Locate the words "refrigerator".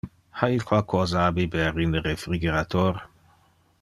2.07-3.03